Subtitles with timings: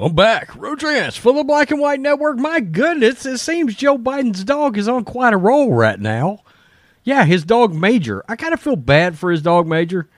[0.00, 0.54] I'm back.
[0.54, 2.38] Rodriguez for the Black and White Network.
[2.38, 6.44] My goodness, it seems Joe Biden's dog is on quite a roll right now.
[7.02, 8.24] Yeah, his dog Major.
[8.28, 10.08] I kind of feel bad for his dog Major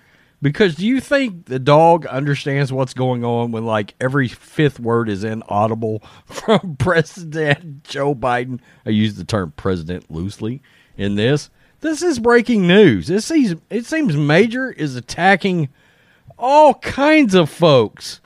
[0.42, 5.08] because do you think the dog understands what's going on when like every fifth word
[5.08, 8.60] is inaudible from President Joe Biden?
[8.84, 10.60] I use the term president loosely
[10.98, 11.48] in this.
[11.80, 13.08] This is breaking news.
[13.08, 15.70] It seems it seems Major is attacking
[16.38, 18.20] all kinds of folks.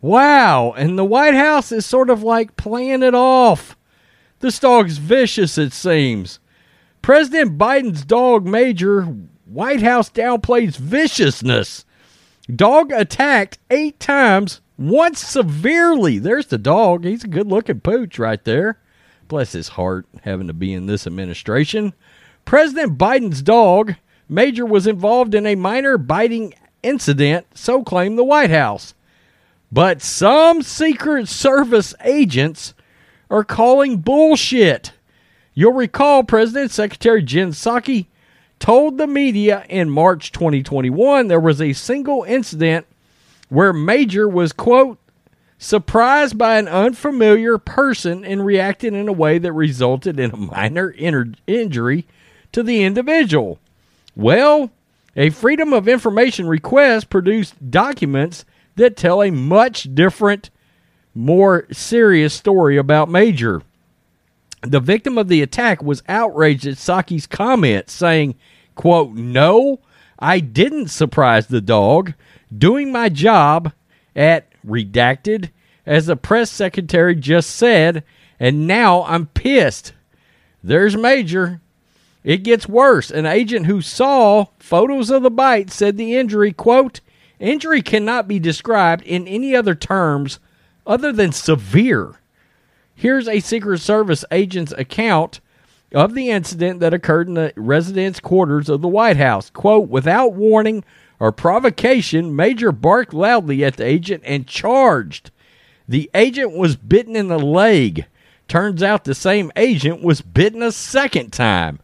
[0.00, 0.72] Wow.
[0.72, 3.76] And the White House is sort of like playing it off.
[4.40, 6.38] This dog's vicious, it seems.
[7.02, 9.02] President Biden's dog, Major,
[9.46, 11.84] White House downplays viciousness.
[12.54, 16.18] Dog attacked eight times, once severely.
[16.18, 17.04] There's the dog.
[17.04, 18.78] He's a good looking pooch right there.
[19.26, 21.92] Bless his heart having to be in this administration.
[22.44, 23.94] President Biden's dog,
[24.28, 28.94] Major, was involved in a minor biting incident, so claimed the White House.
[29.70, 32.74] But some Secret Service agents
[33.30, 34.92] are calling bullshit.
[35.54, 38.06] You'll recall President Secretary Jen Psaki
[38.58, 42.86] told the media in March 2021 there was a single incident
[43.48, 44.98] where Major was, quote,
[45.58, 50.90] surprised by an unfamiliar person and reacted in a way that resulted in a minor
[50.90, 52.06] inter- injury
[52.52, 53.58] to the individual.
[54.14, 54.70] Well,
[55.16, 58.44] a Freedom of Information request produced documents
[58.78, 60.50] that tell a much different,
[61.14, 63.62] more serious story about Major.
[64.62, 68.34] The victim of the attack was outraged at Psaki's comment, saying,
[68.74, 69.80] quote, No,
[70.18, 72.14] I didn't surprise the dog.
[72.56, 73.72] Doing my job
[74.16, 75.50] at redacted,
[75.86, 78.02] as the press secretary just said,
[78.40, 79.92] and now I'm pissed.
[80.62, 81.60] There's Major.
[82.24, 83.10] It gets worse.
[83.10, 87.00] An agent who saw photos of the bite said the injury, quote,
[87.40, 90.40] Injury cannot be described in any other terms
[90.86, 92.14] other than severe.
[92.94, 95.40] Here's a Secret Service agent's account
[95.94, 99.50] of the incident that occurred in the residence quarters of the White House.
[99.50, 100.84] Quote, without warning
[101.20, 105.30] or provocation, Major barked loudly at the agent and charged.
[105.86, 108.06] The agent was bitten in the leg.
[108.48, 111.80] Turns out the same agent was bitten a second time.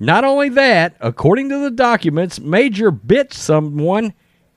[0.00, 4.12] Not only that, according to the documents, Major bit someone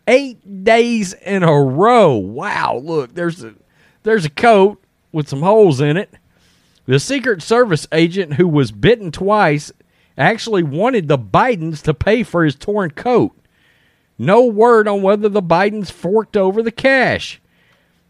[0.08, 2.16] eight days in a row.
[2.16, 3.54] Wow, look, there's a
[4.04, 4.82] there's a coat
[5.12, 6.14] with some holes in it.
[6.86, 9.72] The Secret Service agent who was bitten twice
[10.18, 13.38] actually wanted the Bidens to pay for his torn coat.
[14.18, 17.42] No word on whether the Bidens forked over the cash.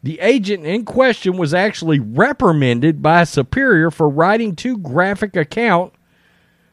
[0.04, 5.92] The agent in question was actually reprimanded by a superior for writing too graphic account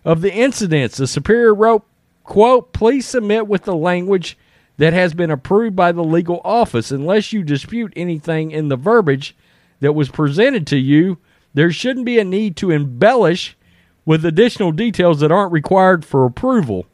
[0.04, 0.98] of the incidents.
[0.98, 1.84] The superior wrote,
[2.22, 4.36] quote, please submit with the language
[4.76, 6.90] that has been approved by the legal office.
[6.90, 9.36] Unless you dispute anything in the verbiage
[9.80, 11.18] that was presented to you,
[11.52, 13.56] there shouldn't be a need to embellish
[14.04, 16.86] with additional details that aren't required for approval.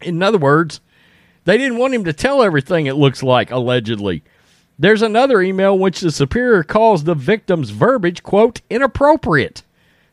[0.00, 0.80] In other words,
[1.44, 4.22] they didn't want him to tell everything it looks like, allegedly.
[4.78, 9.62] There's another email which the superior calls the victim's verbiage, quote, inappropriate.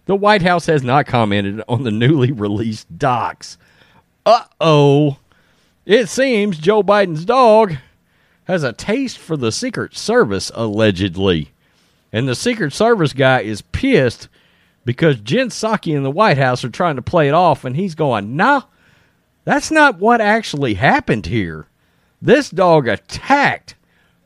[0.06, 3.58] The White House has not commented on the newly released docs.
[4.26, 5.18] Uh oh.
[5.88, 7.78] It seems Joe Biden's dog
[8.44, 11.54] has a taste for the Secret Service, allegedly.
[12.12, 14.28] And the Secret Service guy is pissed
[14.84, 17.96] because Jen Psaki and the White House are trying to play it off, and he's
[17.96, 18.64] going, nah,
[19.46, 21.68] that's not what actually happened here.
[22.22, 23.76] This dog attacked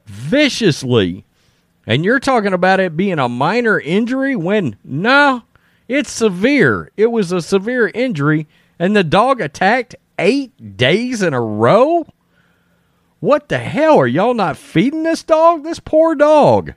[0.07, 1.25] viciously.
[1.86, 5.44] And you're talking about it being a minor injury when, no,
[5.88, 6.89] it's severe.
[6.97, 8.47] It was a severe injury,
[8.80, 12.06] and the dog attacked eight days in a row?
[13.19, 14.00] What the hell?
[14.00, 15.63] Are y'all not feeding this dog?
[15.63, 16.74] This poor dog.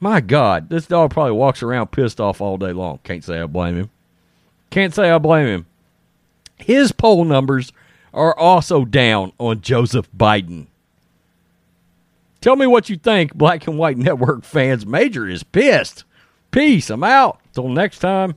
[0.00, 2.98] My God, this dog probably walks around pissed off all day long.
[3.04, 3.90] Can't say I blame him.
[4.70, 5.66] Can't say I blame him.
[6.56, 7.72] His poll numbers
[8.12, 10.66] are also down on Joseph Biden.
[12.40, 14.84] Tell me what you think, Black and White Network fans.
[14.84, 16.04] Major is pissed.
[16.50, 16.90] Peace.
[16.90, 17.40] I'm out.
[17.54, 18.34] Till next time.